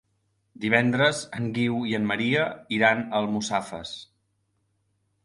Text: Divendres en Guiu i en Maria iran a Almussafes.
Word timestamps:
Divendres 0.63 1.19
en 1.39 1.51
Guiu 1.57 1.77
i 1.89 1.93
en 1.97 2.07
Maria 2.11 2.45
iran 2.79 3.05
a 3.11 3.21
Almussafes. 3.21 3.93